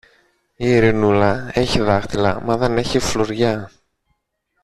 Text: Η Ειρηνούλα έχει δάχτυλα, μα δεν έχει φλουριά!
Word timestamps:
Η 0.55 0.67
Ειρηνούλα 0.67 1.49
έχει 1.53 1.79
δάχτυλα, 1.81 2.41
μα 2.41 2.57
δεν 2.57 2.77
έχει 2.77 2.99
φλουριά! 2.99 3.71